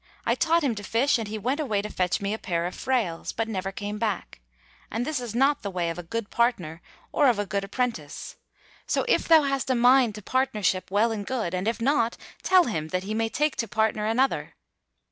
[0.25, 2.73] I taught him to fish and he went away to fetch me a pair of
[2.73, 4.39] frails, but never came back:
[4.89, 6.81] and this is not the way of a good partner
[7.11, 8.35] or of a good apprentice.'
[8.87, 12.63] So, if thou hast a mind to partnership, well and good; and if not, tell
[12.63, 14.55] him, that he may take to partner another."